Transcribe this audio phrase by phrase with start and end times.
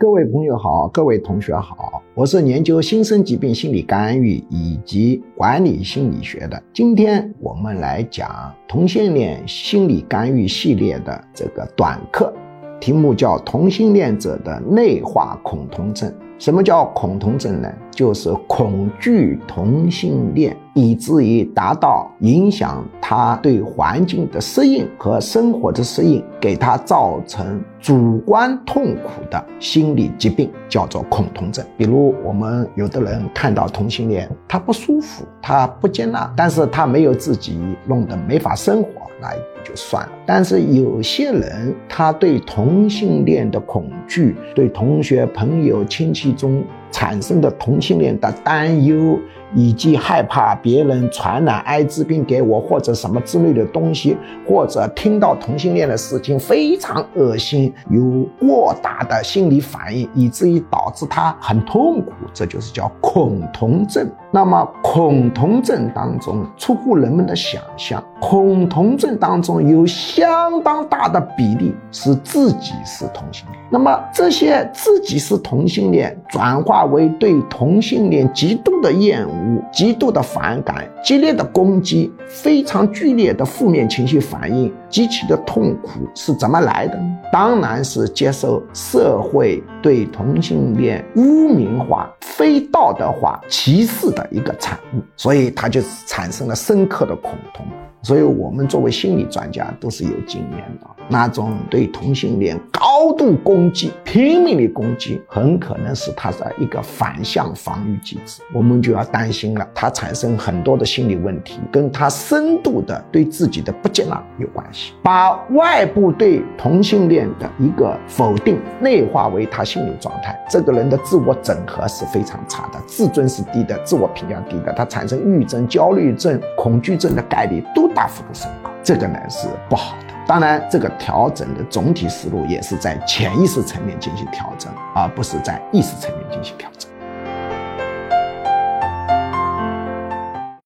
[0.00, 6.62] 各位朋友好，各位同学好，我是研究新生疾病心理干预以及管理心理学的。
[6.72, 12.32] 今天我们来讲同性恋心理干预系列的这个短课，
[12.80, 16.08] 题目叫《同性恋者的内化恐同症》。
[16.38, 17.68] 什么叫恐同症呢？
[17.90, 31.64] 就是恐惧同性恋，以至于达到影响他对环境的适应和生活的适应，给他造成主观痛苦的心理疾病，叫做恐同症。
[31.76, 38.90] 比如我们有的人看到同性恋，他不舒服，他不接纳，但是他没有自己弄得没法生活。
[39.20, 39.40] 那也
[39.74, 49.18] 算了，但是有些人他对同性恋的恐惧，对同学、朋友、亲戚中产生的同性恋的担忧。
[49.54, 54.14] 以及害怕别人传染艾滋病给我，或者什么之类的东西，
[54.46, 64.06] 或者听到同性恋的事情非常恶心，有过大的心理反应，以至于导致他很痛苦，这就是叫恐同症。
[64.30, 73.58] 那么恐同症当中，出乎人们的想象，恐同症当中有相当大的比例是自己是同性恋。
[73.70, 79.62] 那么这些自己是同性恋，转化为对同性恋极度的厌恶。
[79.72, 86.98] 极度的反感、激烈的攻击、非常剧烈的负面情绪反应、极其的痛苦是怎么来的？
[87.30, 97.66] 当然是接受社会对同性恋污名化、非道德化、歧视的一个产物，所以他就产生了深刻的恐同。
[98.00, 100.86] 所以，我们作为心理专家都是有经验的。
[101.10, 108.40] 那种对同性恋高度攻击、拼命的攻击，很可能是他的一个反向防御机制。
[108.54, 114.92] 我们就要担心了，他产生很多的心理问题，跟他深度的对自己的不接纳有关系。
[115.02, 127.88] 把外部对同性恋的一个否定内化为他心理状态，这个人的自我整合是非常常差的，自尊是低的，自我评价低的，他产生抑郁症、焦虑症、恐惧症的概率都。
[127.98, 130.14] 大幅度升高，这个呢是不好的。
[130.24, 136.88] 当然，这个调整的总体思路也是在潜意识层面进行调整，而不是在意识层面进行调整。